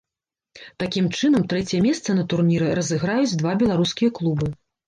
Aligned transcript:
Такім 0.83 1.09
чынам, 1.19 1.43
трэцяе 1.51 1.81
месца 1.87 2.17
на 2.21 2.25
турніры 2.33 2.73
разыграюць 2.81 3.39
два 3.43 3.55
беларускія 3.61 4.09
клубы. 4.23 4.53